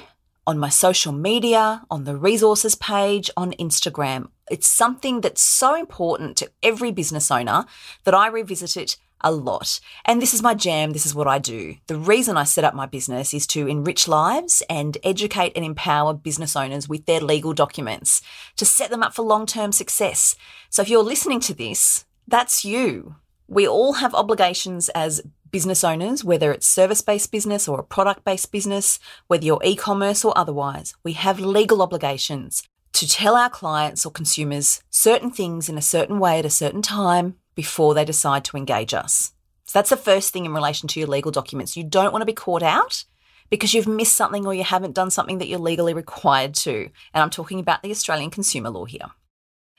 on 0.47 0.57
my 0.57 0.69
social 0.69 1.11
media, 1.11 1.83
on 1.91 2.05
the 2.05 2.15
resources 2.15 2.75
page, 2.75 3.29
on 3.35 3.51
Instagram. 3.59 4.29
It's 4.49 4.65
something 4.65 5.19
that's 5.19 5.41
so 5.41 5.75
important 5.75 6.37
to 6.37 6.49
every 6.63 6.93
business 6.93 7.29
owner 7.29 7.65
that 8.05 8.13
I 8.13 8.27
revisit 8.27 8.77
it 8.77 8.95
a 9.19 9.33
lot. 9.33 9.81
And 10.05 10.21
this 10.21 10.33
is 10.33 10.41
my 10.41 10.53
jam. 10.53 10.91
This 10.91 11.05
is 11.05 11.13
what 11.13 11.27
I 11.27 11.39
do. 11.39 11.75
The 11.87 11.97
reason 11.97 12.37
I 12.37 12.45
set 12.45 12.63
up 12.63 12.73
my 12.73 12.85
business 12.85 13.33
is 13.33 13.45
to 13.47 13.67
enrich 13.67 14.07
lives 14.07 14.63
and 14.69 14.97
educate 15.03 15.51
and 15.57 15.65
empower 15.65 16.13
business 16.13 16.55
owners 16.55 16.87
with 16.87 17.05
their 17.05 17.19
legal 17.19 17.51
documents 17.51 18.21
to 18.55 18.63
set 18.63 18.91
them 18.91 19.03
up 19.03 19.13
for 19.13 19.23
long 19.23 19.45
term 19.45 19.73
success. 19.73 20.37
So 20.69 20.83
if 20.83 20.89
you're 20.89 21.03
listening 21.03 21.41
to 21.41 21.53
this, 21.53 22.05
that's 22.29 22.63
you. 22.63 23.15
We 23.49 23.67
all 23.67 23.93
have 23.93 24.13
obligations 24.13 24.89
as 24.89 25.21
business 25.51 25.83
owners, 25.83 26.23
whether 26.23 26.51
it's 26.51 26.67
service 26.67 27.01
based 27.01 27.31
business 27.31 27.67
or 27.67 27.79
a 27.79 27.83
product 27.83 28.23
based 28.23 28.51
business, 28.51 28.99
whether 29.27 29.45
you're 29.45 29.61
e 29.63 29.75
commerce 29.75 30.23
or 30.25 30.37
otherwise, 30.37 30.93
we 31.03 31.13
have 31.13 31.39
legal 31.39 31.81
obligations 31.81 32.63
to 32.93 33.07
tell 33.07 33.35
our 33.35 33.49
clients 33.49 34.05
or 34.05 34.11
consumers 34.11 34.81
certain 34.89 35.31
things 35.31 35.69
in 35.69 35.77
a 35.77 35.81
certain 35.81 36.19
way 36.19 36.39
at 36.39 36.45
a 36.45 36.49
certain 36.49 36.81
time 36.81 37.35
before 37.55 37.93
they 37.93 38.05
decide 38.05 38.43
to 38.45 38.57
engage 38.57 38.93
us. 38.93 39.33
So 39.65 39.77
that's 39.77 39.91
the 39.91 39.97
first 39.97 40.33
thing 40.33 40.45
in 40.45 40.53
relation 40.53 40.87
to 40.89 40.99
your 40.99 41.09
legal 41.09 41.31
documents. 41.31 41.77
You 41.77 41.83
don't 41.83 42.11
want 42.11 42.21
to 42.21 42.25
be 42.25 42.33
caught 42.33 42.63
out 42.63 43.05
because 43.49 43.73
you've 43.73 43.87
missed 43.87 44.15
something 44.15 44.45
or 44.45 44.53
you 44.53 44.63
haven't 44.63 44.95
done 44.95 45.11
something 45.11 45.37
that 45.37 45.47
you're 45.47 45.59
legally 45.59 45.93
required 45.93 46.55
to. 46.55 46.89
And 47.13 47.23
I'm 47.23 47.29
talking 47.29 47.59
about 47.59 47.83
the 47.83 47.91
Australian 47.91 48.31
consumer 48.31 48.69
law 48.69 48.85
here. 48.85 49.11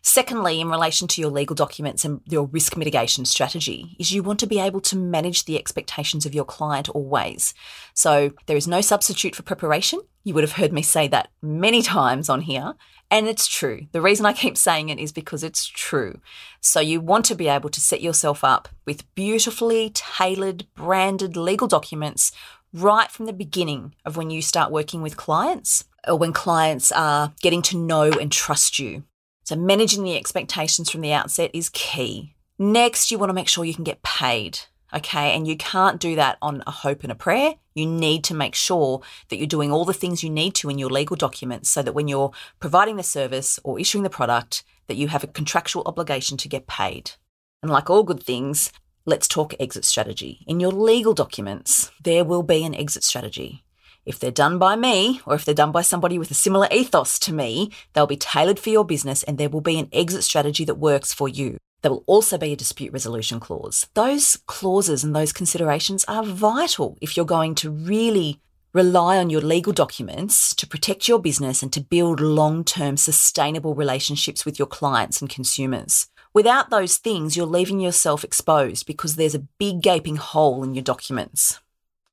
Secondly, 0.02 0.61
in 0.61 0.71
relation 0.71 1.07
to 1.09 1.21
your 1.21 1.30
legal 1.30 1.54
documents 1.54 2.04
and 2.04 2.21
your 2.26 2.47
risk 2.47 2.76
mitigation 2.76 3.25
strategy, 3.26 3.97
is 3.99 4.12
you 4.12 4.23
want 4.23 4.40
to 4.40 4.47
be 4.47 4.59
able 4.59 4.80
to 4.80 4.97
manage 4.97 5.45
the 5.45 5.59
expectations 5.59 6.25
of 6.25 6.35
your 6.35 6.45
client 6.45 6.88
always. 6.88 7.52
So 7.92 8.33
there 8.47 8.57
is 8.57 8.66
no 8.66 8.80
substitute 8.80 9.37
for 9.37 9.42
preparation. 9.42 10.00
You 10.25 10.35
would 10.35 10.45
have 10.45 10.52
heard 10.52 10.73
me 10.73 10.83
say 10.83 11.07
that 11.09 11.28
many 11.42 11.83
times 11.99 12.28
on 12.28 12.42
here. 12.42 12.75
And 13.11 13.28
it's 13.28 13.49
true. 13.49 13.88
The 13.92 14.00
reason 14.00 14.25
I 14.25 14.33
keep 14.33 14.57
saying 14.57 14.88
it 14.88 15.00
is 15.00 15.11
because 15.11 15.42
it's 15.42 15.66
true. 15.66 16.21
So 16.61 16.78
you 16.80 17.00
want 17.00 17.25
to 17.26 17.35
be 17.35 17.49
able 17.49 17.69
to 17.71 17.80
set 17.80 18.00
yourself 18.00 18.45
up 18.45 18.69
with 18.87 19.12
beautifully 19.14 19.90
tailored, 19.92 20.66
branded 20.75 21.37
legal 21.37 21.66
documents 21.66 22.30
right 22.73 23.11
from 23.11 23.26
the 23.26 23.33
beginning 23.33 23.97
of 24.04 24.16
when 24.16 24.30
you 24.30 24.40
start 24.40 24.71
working 24.71 25.02
with 25.02 25.16
clients 25.16 25.85
or 26.07 26.16
when 26.16 26.33
clients 26.33 26.92
are 26.92 27.33
getting 27.42 27.62
to 27.62 27.76
know 27.76 28.04
and 28.04 28.30
trust 28.30 28.78
you. 28.78 29.02
So, 29.45 29.57
managing 29.57 30.05
the 30.05 30.17
expectations 30.17 30.91
from 30.91 31.01
the 31.01 31.13
outset 31.13 31.51
is 31.53 31.71
key. 31.71 32.35
Next, 32.59 33.11
you 33.11 33.19
want 33.19 33.31
to 33.31 33.35
make 33.35 33.49
sure 33.49 33.65
you 33.65 33.75
can 33.75 33.85
get 33.85 34.03
paid. 34.03 34.61
Okay. 34.93 35.35
And 35.35 35.47
you 35.47 35.57
can't 35.57 36.01
do 36.01 36.17
that 36.17 36.39
on 36.43 36.63
a 36.67 36.71
hope 36.71 37.03
and 37.03 37.13
a 37.13 37.15
prayer. 37.15 37.55
You 37.75 37.87
need 37.87 38.25
to 38.25 38.35
make 38.35 38.55
sure 38.55 39.01
that 39.29 39.37
you're 39.37 39.47
doing 39.47 39.71
all 39.71 39.85
the 39.85 39.93
things 39.93 40.23
you 40.23 40.31
need 40.31 40.55
to 40.57 40.69
in 40.69 40.79
your 40.79 40.91
legal 40.91 41.17
documents 41.17 41.71
so 41.71 41.83
that 41.83 41.95
when 41.95 42.09
you're 42.09 42.33
providing 42.59 42.97
the 42.97 43.03
service 43.03 43.59
or 43.63 43.79
issuing 43.79 44.03
the 44.03 44.11
product, 44.11 44.65
that 44.89 44.97
you 44.97 45.09
have 45.09 45.23
a 45.23 45.29
contractual 45.29 45.85
obligation 45.87 46.37
to 46.39 46.49
get 46.49 46.67
paid. 46.67 47.13
And 47.63 47.71
like 47.71 47.89
all 47.89 48.03
good 48.03 48.23
things, 48.23 48.73
let's 49.07 49.29
talk 49.29 49.55
exit 49.61 49.85
strategy. 49.85 50.45
In 50.47 50.61
your 50.61 50.73
legal 50.73 51.15
documents, 51.15 51.91
there 52.03 52.25
will 52.25 52.43
be 52.43 52.65
an 52.65 52.75
exit 52.75 53.05
strategy. 53.05 53.63
If 54.11 54.19
they're 54.19 54.33
done 54.33 54.59
by 54.59 54.75
me, 54.75 55.21
or 55.25 55.37
if 55.37 55.45
they're 55.45 55.55
done 55.55 55.71
by 55.71 55.83
somebody 55.83 56.19
with 56.19 56.33
a 56.33 56.35
similar 56.35 56.67
ethos 56.73 57.17
to 57.21 57.33
me, 57.33 57.71
they'll 57.93 58.09
be 58.09 58.17
tailored 58.17 58.59
for 58.59 58.69
your 58.69 58.85
business 58.85 59.23
and 59.23 59.38
there 59.38 59.49
will 59.49 59.61
be 59.61 59.79
an 59.79 59.88
exit 59.93 60.25
strategy 60.25 60.64
that 60.64 60.75
works 60.75 61.12
for 61.12 61.29
you. 61.29 61.59
There 61.83 61.93
will 61.93 62.02
also 62.09 62.37
be 62.37 62.52
a 62.52 62.57
dispute 62.57 62.93
resolution 62.93 63.38
clause. 63.38 63.87
Those 63.95 64.37
clauses 64.49 65.05
and 65.05 65.14
those 65.14 65.33
considerations 65.33 66.05
are 66.09 66.25
vital 66.25 66.99
if 67.00 67.17
you're 67.17 67.25
going 67.25 67.55
to 67.57 67.71
really 67.71 68.40
rely 68.73 69.17
on 69.17 69.31
your 69.31 69.43
legal 69.43 69.73
documents 69.73 70.57
to 70.57 70.67
protect 70.67 71.07
your 71.07 71.21
business 71.21 71.62
and 71.62 71.73
to 71.73 71.81
build 71.81 72.19
long 72.19 72.64
term 72.64 72.97
sustainable 72.97 73.76
relationships 73.76 74.45
with 74.45 74.59
your 74.59 74.67
clients 74.67 75.21
and 75.21 75.31
consumers. 75.31 76.09
Without 76.35 76.71
those 76.71 76.97
things, 76.97 77.37
you're 77.37 77.47
leaving 77.47 77.79
yourself 77.79 78.25
exposed 78.25 78.87
because 78.87 79.14
there's 79.14 79.37
a 79.37 79.47
big 79.61 79.83
gaping 79.83 80.17
hole 80.17 80.64
in 80.64 80.75
your 80.75 80.83
documents. 80.83 81.61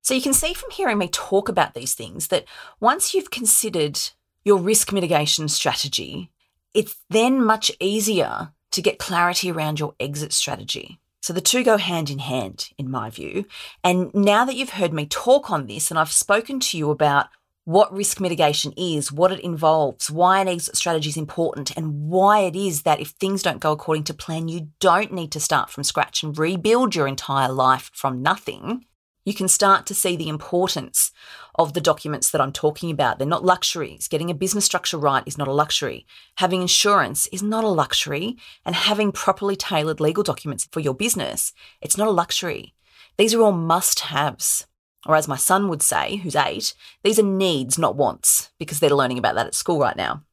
So 0.07 0.13
you 0.13 0.21
can 0.21 0.31
see 0.31 0.53
from 0.53 0.71
hearing 0.71 0.99
me 0.99 1.09
talk 1.09 1.49
about 1.49 1.73
these 1.73 1.93
things 1.93 2.27
that 2.27 2.45
once 2.79 3.13
you've 3.13 3.29
considered 3.29 3.99
your 4.45 4.55
risk 4.55 4.93
mitigation 4.93 5.49
strategy, 5.49 6.31
it's 6.73 6.95
then 7.09 7.43
much 7.43 7.73
easier 7.81 8.53
to 8.71 8.81
get 8.81 8.99
clarity 8.99 9.51
around 9.51 9.81
your 9.81 9.95
exit 9.99 10.31
strategy. 10.31 11.01
So 11.21 11.33
the 11.33 11.41
two 11.41 11.61
go 11.61 11.75
hand 11.75 12.09
in 12.09 12.19
hand, 12.19 12.69
in 12.77 12.89
my 12.89 13.09
view. 13.09 13.47
And 13.83 14.09
now 14.15 14.45
that 14.45 14.55
you've 14.55 14.69
heard 14.69 14.93
me 14.93 15.07
talk 15.07 15.51
on 15.51 15.67
this 15.67 15.91
and 15.91 15.99
I've 15.99 16.13
spoken 16.13 16.61
to 16.61 16.77
you 16.77 16.89
about 16.89 17.27
what 17.65 17.91
risk 17.91 18.21
mitigation 18.21 18.71
is, 18.77 19.11
what 19.11 19.33
it 19.33 19.41
involves, 19.41 20.09
why 20.09 20.39
an 20.39 20.47
exit 20.47 20.77
strategy 20.77 21.09
is 21.09 21.17
important, 21.17 21.75
and 21.75 22.07
why 22.07 22.39
it 22.39 22.55
is 22.55 22.83
that 22.83 23.01
if 23.01 23.09
things 23.09 23.43
don't 23.43 23.59
go 23.59 23.73
according 23.73 24.05
to 24.05 24.13
plan, 24.13 24.47
you 24.47 24.69
don't 24.79 25.11
need 25.11 25.33
to 25.33 25.41
start 25.41 25.69
from 25.69 25.83
scratch 25.83 26.23
and 26.23 26.37
rebuild 26.37 26.95
your 26.95 27.09
entire 27.09 27.51
life 27.51 27.91
from 27.93 28.21
nothing 28.21 28.85
you 29.27 29.33
can 29.33 29.49
start 29.49 29.85
to 29.85 29.93
see 29.93 30.15
the 30.15 30.29
importance 30.29 31.11
of 31.55 31.73
the 31.73 31.81
documents 31.81 32.31
that 32.31 32.39
I'm 32.39 32.53
talking 32.53 32.89
about. 32.89 33.19
They're 33.19 33.27
not 33.27 33.43
luxuries. 33.43 34.07
Getting 34.07 34.31
a 34.31 34.33
business 34.33 34.63
structure 34.63 34.97
right 34.97 35.21
is 35.25 35.37
not 35.37 35.49
a 35.49 35.53
luxury. 35.53 36.07
Having 36.35 36.61
insurance 36.61 37.27
is 37.27 37.43
not 37.43 37.65
a 37.65 37.67
luxury. 37.67 38.37
And 38.65 38.73
having 38.73 39.11
properly 39.11 39.57
tailored 39.57 39.99
legal 39.99 40.23
documents 40.23 40.69
for 40.71 40.79
your 40.79 40.93
business, 40.93 41.51
it's 41.81 41.97
not 41.97 42.07
a 42.07 42.11
luxury. 42.11 42.73
These 43.17 43.33
are 43.33 43.41
all 43.41 43.51
must 43.51 43.99
haves. 43.99 44.65
Or 45.05 45.17
as 45.17 45.27
my 45.27 45.35
son 45.35 45.67
would 45.67 45.81
say, 45.81 46.15
who's 46.15 46.37
eight, 46.37 46.73
these 47.03 47.19
are 47.19 47.23
needs, 47.23 47.77
not 47.77 47.97
wants, 47.97 48.51
because 48.57 48.79
they're 48.79 48.91
learning 48.91 49.17
about 49.17 49.35
that 49.35 49.47
at 49.47 49.55
school 49.55 49.79
right 49.79 49.97
now. 49.97 50.23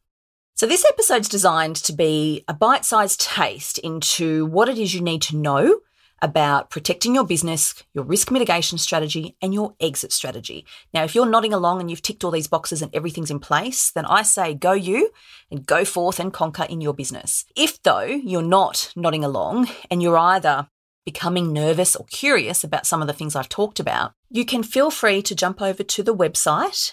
So, 0.55 0.67
this 0.69 0.85
episode's 0.85 1.29
designed 1.29 1.75
to 1.77 1.93
be 1.93 2.45
a 2.47 2.55
bite 2.55 2.85
sized 2.85 3.21
taste 3.21 3.79
into 3.79 4.47
what 4.47 4.69
it 4.69 4.79
is 4.79 4.95
you 4.95 5.01
need 5.01 5.23
to 5.23 5.37
know 5.37 5.81
about 6.25 6.71
protecting 6.71 7.14
your 7.14 7.25
business, 7.25 7.75
your 7.93 8.02
risk 8.02 8.31
mitigation 8.31 8.78
strategy, 8.78 9.37
and 9.43 9.52
your 9.52 9.75
exit 9.78 10.11
strategy. 10.11 10.64
Now, 10.95 11.04
if 11.04 11.14
you're 11.14 11.26
nodding 11.26 11.52
along 11.52 11.81
and 11.81 11.90
you've 11.90 12.00
ticked 12.00 12.25
all 12.25 12.31
these 12.31 12.49
boxes 12.49 12.81
and 12.81 12.93
everything's 12.95 13.31
in 13.31 13.40
place, 13.40 13.90
then 13.90 14.07
I 14.07 14.23
say 14.23 14.54
go 14.54 14.73
you 14.73 15.11
and 15.50 15.66
go 15.66 15.85
forth 15.85 16.19
and 16.19 16.33
conquer 16.33 16.64
in 16.64 16.81
your 16.81 16.95
business. 16.95 17.45
If, 17.54 17.83
though, 17.83 18.00
you're 18.00 18.43
not 18.43 18.90
nodding 18.97 19.23
along 19.23 19.69
and 19.90 20.02
you're 20.02 20.16
either 20.16 20.66
becoming 21.04 21.52
nervous 21.52 21.95
or 21.95 22.07
curious 22.07 22.64
about 22.64 22.87
some 22.87 23.02
of 23.02 23.07
the 23.07 23.12
things 23.12 23.37
I've 23.37 23.50
talked 23.50 23.78
about, 23.78 24.12
you 24.31 24.47
can 24.47 24.62
feel 24.62 24.90
free 24.90 25.21
to 25.23 25.35
jump 25.35 25.61
over 25.61 25.83
to 25.83 26.02
the 26.02 26.16
website 26.16 26.93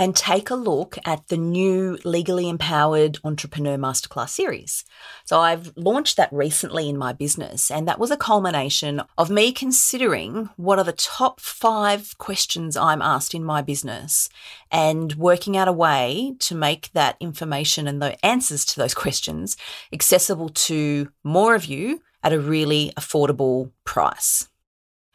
and 0.00 0.16
take 0.16 0.48
a 0.48 0.54
look 0.54 0.96
at 1.04 1.28
the 1.28 1.36
new 1.36 1.98
Legally 2.04 2.48
Empowered 2.48 3.18
Entrepreneur 3.22 3.76
Masterclass 3.76 4.30
series. 4.30 4.82
So 5.26 5.38
I've 5.38 5.76
launched 5.76 6.16
that 6.16 6.32
recently 6.32 6.88
in 6.88 6.96
my 6.96 7.12
business, 7.12 7.70
and 7.70 7.86
that 7.86 7.98
was 7.98 8.10
a 8.10 8.16
culmination 8.16 9.02
of 9.18 9.28
me 9.28 9.52
considering 9.52 10.48
what 10.56 10.78
are 10.78 10.84
the 10.84 10.92
top 10.92 11.38
five 11.38 12.16
questions 12.16 12.78
I'm 12.78 13.02
asked 13.02 13.34
in 13.34 13.44
my 13.44 13.60
business 13.60 14.30
and 14.70 15.12
working 15.16 15.54
out 15.54 15.68
a 15.68 15.72
way 15.72 16.34
to 16.38 16.54
make 16.54 16.90
that 16.92 17.18
information 17.20 17.86
and 17.86 18.00
the 18.00 18.24
answers 18.24 18.64
to 18.64 18.80
those 18.80 18.94
questions 18.94 19.58
accessible 19.92 20.48
to 20.48 21.12
more 21.22 21.54
of 21.54 21.66
you 21.66 22.00
at 22.22 22.32
a 22.32 22.40
really 22.40 22.90
affordable 22.98 23.70
price. 23.84 24.49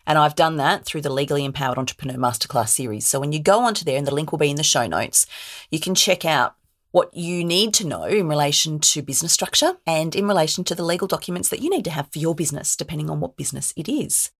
And 0.08 0.18
I've 0.18 0.36
done 0.36 0.58
that 0.58 0.86
through 0.86 1.02
the 1.02 1.12
Legally 1.12 1.46
Empowered 1.46 1.78
Entrepreneur 1.78 2.18
Masterclass 2.18 2.70
series. 2.70 3.08
So 3.08 3.20
when 3.20 3.32
you 3.32 3.40
go 3.42 3.62
onto 3.62 3.84
there, 3.84 3.98
and 3.98 4.06
the 4.06 4.14
link 4.14 4.32
will 4.32 4.40
be 4.40 4.50
in 4.50 4.56
the 4.56 4.64
show 4.64 4.88
notes, 4.88 5.26
you 5.72 5.80
can 5.80 5.96
check 5.96 6.26
out 6.26 6.56
what 6.92 7.14
you 7.14 7.44
need 7.44 7.74
to 7.74 7.86
know 7.86 8.04
in 8.04 8.30
relation 8.30 8.80
to 8.80 9.02
business 9.02 9.34
structure 9.34 9.74
and 9.86 10.16
in 10.16 10.28
relation 10.28 10.64
to 10.64 10.76
the 10.76 10.86
legal 10.86 11.08
documents 11.08 11.50
that 11.50 11.62
you 11.62 11.70
need 11.70 11.84
to 11.84 11.92
have 11.92 12.10
for 12.12 12.20
your 12.20 12.34
business, 12.34 12.76
depending 12.76 13.10
on 13.10 13.20
what 13.20 13.36
business 13.36 13.74
it 13.76 13.90
is. 13.90 14.32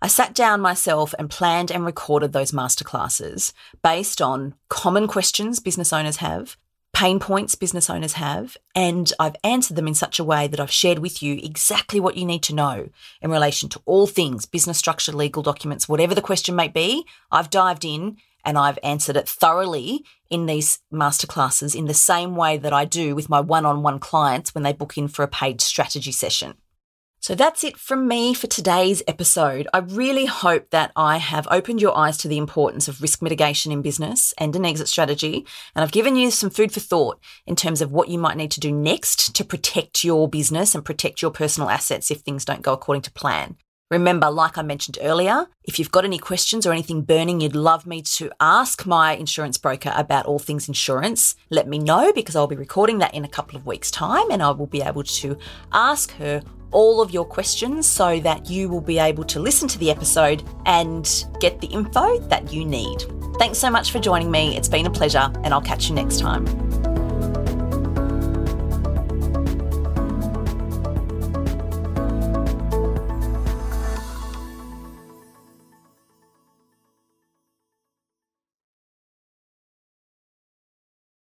I 0.00 0.06
sat 0.06 0.34
down 0.34 0.60
myself 0.60 1.14
and 1.18 1.30
planned 1.30 1.70
and 1.70 1.84
recorded 1.84 2.32
those 2.32 2.52
masterclasses 2.52 3.52
based 3.82 4.20
on 4.20 4.54
common 4.68 5.08
questions 5.08 5.60
business 5.60 5.92
owners 5.92 6.18
have, 6.18 6.56
pain 6.94 7.18
points 7.18 7.56
business 7.56 7.90
owners 7.90 8.14
have, 8.14 8.56
and 8.74 9.12
I've 9.18 9.36
answered 9.42 9.76
them 9.76 9.88
in 9.88 9.94
such 9.94 10.18
a 10.18 10.24
way 10.24 10.46
that 10.46 10.60
I've 10.60 10.70
shared 10.70 11.00
with 11.00 11.22
you 11.22 11.34
exactly 11.42 12.00
what 12.00 12.16
you 12.16 12.24
need 12.24 12.42
to 12.44 12.54
know 12.54 12.88
in 13.20 13.30
relation 13.30 13.68
to 13.70 13.82
all 13.84 14.06
things 14.06 14.46
business 14.46 14.78
structure, 14.78 15.12
legal 15.12 15.42
documents, 15.42 15.88
whatever 15.88 16.14
the 16.14 16.22
question 16.22 16.54
may 16.54 16.68
be. 16.68 17.04
I've 17.30 17.50
dived 17.50 17.84
in 17.84 18.16
and 18.44 18.56
I've 18.56 18.78
answered 18.82 19.16
it 19.16 19.28
thoroughly 19.28 20.04
in 20.30 20.46
these 20.46 20.78
masterclasses 20.92 21.74
in 21.74 21.86
the 21.86 21.94
same 21.94 22.36
way 22.36 22.56
that 22.58 22.72
I 22.72 22.84
do 22.84 23.14
with 23.14 23.28
my 23.28 23.40
one 23.40 23.66
on 23.66 23.82
one 23.82 23.98
clients 23.98 24.54
when 24.54 24.62
they 24.62 24.72
book 24.72 24.96
in 24.96 25.08
for 25.08 25.22
a 25.22 25.28
paid 25.28 25.60
strategy 25.60 26.12
session. 26.12 26.54
So 27.24 27.34
that's 27.34 27.64
it 27.64 27.78
from 27.78 28.06
me 28.06 28.34
for 28.34 28.48
today's 28.48 29.02
episode. 29.08 29.66
I 29.72 29.78
really 29.78 30.26
hope 30.26 30.68
that 30.72 30.92
I 30.94 31.16
have 31.16 31.48
opened 31.50 31.80
your 31.80 31.96
eyes 31.96 32.18
to 32.18 32.28
the 32.28 32.36
importance 32.36 32.86
of 32.86 33.00
risk 33.00 33.22
mitigation 33.22 33.72
in 33.72 33.80
business 33.80 34.34
and 34.36 34.54
an 34.54 34.66
exit 34.66 34.88
strategy. 34.88 35.46
And 35.74 35.82
I've 35.82 35.90
given 35.90 36.16
you 36.16 36.30
some 36.30 36.50
food 36.50 36.70
for 36.70 36.80
thought 36.80 37.18
in 37.46 37.56
terms 37.56 37.80
of 37.80 37.90
what 37.90 38.10
you 38.10 38.18
might 38.18 38.36
need 38.36 38.50
to 38.50 38.60
do 38.60 38.70
next 38.70 39.34
to 39.36 39.42
protect 39.42 40.04
your 40.04 40.28
business 40.28 40.74
and 40.74 40.84
protect 40.84 41.22
your 41.22 41.30
personal 41.30 41.70
assets 41.70 42.10
if 42.10 42.20
things 42.20 42.44
don't 42.44 42.60
go 42.60 42.74
according 42.74 43.00
to 43.00 43.12
plan. 43.12 43.56
Remember, 43.90 44.30
like 44.30 44.56
I 44.56 44.62
mentioned 44.62 44.98
earlier, 45.02 45.46
if 45.64 45.78
you've 45.78 45.90
got 45.90 46.04
any 46.04 46.18
questions 46.18 46.66
or 46.66 46.72
anything 46.72 47.02
burning 47.02 47.40
you'd 47.40 47.54
love 47.54 47.86
me 47.86 48.00
to 48.02 48.30
ask 48.40 48.86
my 48.86 49.12
insurance 49.12 49.58
broker 49.58 49.92
about 49.94 50.26
all 50.26 50.38
things 50.38 50.68
insurance, 50.68 51.36
let 51.50 51.68
me 51.68 51.78
know 51.78 52.12
because 52.12 52.34
I'll 52.34 52.46
be 52.46 52.56
recording 52.56 52.98
that 52.98 53.14
in 53.14 53.24
a 53.24 53.28
couple 53.28 53.56
of 53.56 53.66
weeks' 53.66 53.90
time 53.90 54.30
and 54.30 54.42
I 54.42 54.50
will 54.52 54.66
be 54.66 54.80
able 54.80 55.02
to 55.02 55.36
ask 55.72 56.12
her 56.12 56.42
all 56.70 57.00
of 57.00 57.12
your 57.12 57.24
questions 57.24 57.86
so 57.86 58.18
that 58.20 58.50
you 58.50 58.68
will 58.68 58.80
be 58.80 58.98
able 58.98 59.24
to 59.24 59.38
listen 59.38 59.68
to 59.68 59.78
the 59.78 59.90
episode 59.90 60.42
and 60.66 61.24
get 61.38 61.60
the 61.60 61.68
info 61.68 62.18
that 62.28 62.52
you 62.52 62.64
need. 62.64 63.04
Thanks 63.38 63.58
so 63.58 63.70
much 63.70 63.92
for 63.92 63.98
joining 63.98 64.30
me. 64.30 64.56
It's 64.56 64.68
been 64.68 64.86
a 64.86 64.90
pleasure, 64.90 65.30
and 65.44 65.54
I'll 65.54 65.60
catch 65.60 65.88
you 65.88 65.94
next 65.94 66.20
time. 66.20 66.73